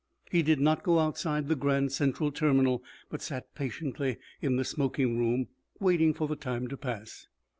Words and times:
He 0.31 0.41
did 0.41 0.59
not 0.59 0.81
go 0.81 0.97
outside 0.97 1.47
the 1.47 1.55
Grand 1.55 1.91
Central 1.91 2.31
Terminal, 2.31 2.83
but 3.11 3.21
sat 3.21 3.53
patiently 3.53 4.17
in 4.41 4.55
the 4.55 4.65
smoking 4.65 5.19
room, 5.19 5.49
waiting 5.79 6.11
for 6.11 6.27
the 6.27 6.35
time 6.35 6.67
to 6.69 6.75
pass. 6.75 7.27